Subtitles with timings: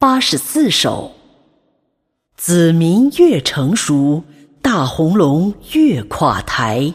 [0.00, 1.10] 八十四首，
[2.36, 4.22] 子民越成熟，
[4.62, 6.94] 大红龙越垮台。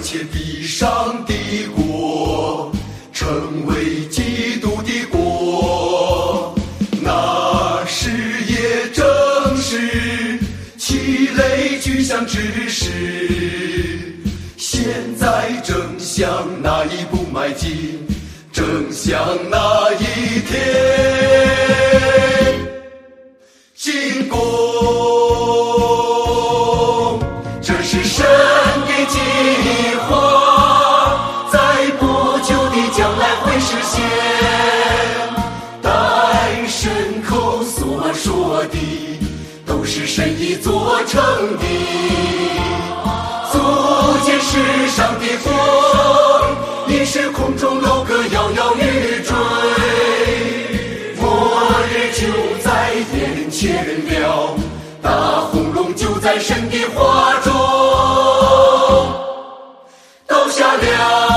[0.00, 1.34] 且地上的
[1.74, 2.72] 国
[3.12, 6.54] 成为基督的国，
[7.02, 8.10] 那时
[8.46, 10.38] 也正是
[10.76, 12.86] 其类具象之时。
[14.56, 14.82] 现
[15.16, 18.06] 在正向那一步迈进，
[18.52, 19.18] 正向
[19.50, 20.56] 那一天
[23.74, 25.17] 进攻。
[38.18, 38.76] 说的，
[39.64, 41.22] 都是神已做成
[41.56, 41.64] 的。
[43.52, 43.58] 足
[44.24, 45.54] 见世上的风，
[46.88, 49.32] 已是空中楼阁摇摇欲坠。
[51.20, 51.24] 末
[51.92, 52.26] 日就
[52.62, 54.56] 在眼前了，
[55.00, 55.10] 大
[55.52, 57.52] 红龙就在神的画中
[60.26, 61.27] 倒下了。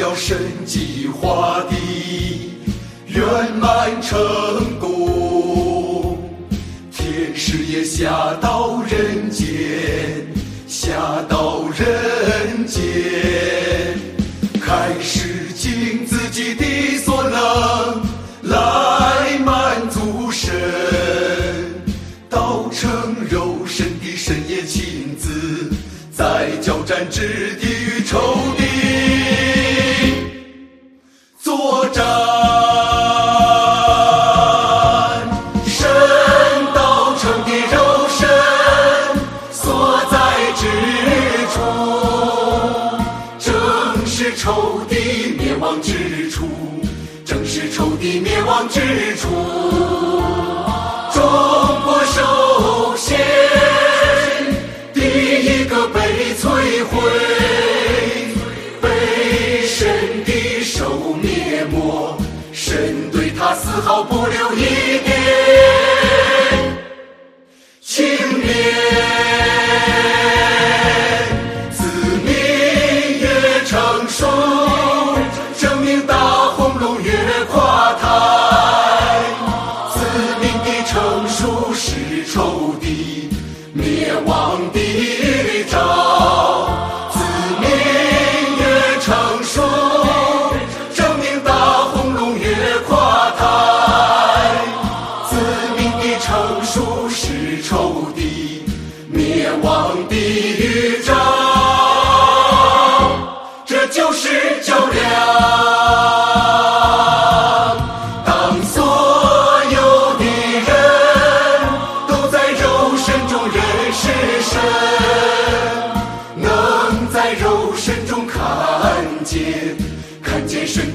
[0.00, 1.76] 了神计划的
[3.06, 3.22] 圆
[3.60, 4.18] 满成
[4.80, 6.16] 功，
[6.90, 9.46] 天使也下到人间，
[10.66, 10.90] 下
[11.28, 12.82] 到人间，
[14.58, 16.64] 开始尽自己的
[17.04, 18.02] 所能
[18.44, 20.50] 来满足神，
[22.30, 22.90] 道成
[23.28, 25.70] 肉身的神也亲自
[26.10, 28.34] 在交战之地与仇
[48.20, 48.80] 灭亡之
[49.16, 49.28] 处。
[51.12, 51.22] 中
[51.84, 53.18] 国首先
[54.94, 55.98] 第一个被
[56.34, 56.44] 摧
[56.84, 57.00] 毁，
[58.80, 62.16] 被神的手灭没，
[62.52, 65.19] 神对他丝毫不留一点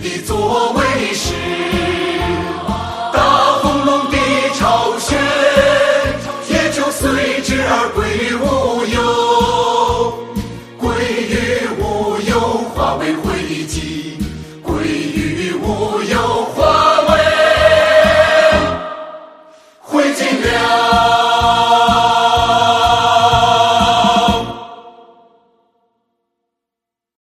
[0.02, 1.34] 的作为是，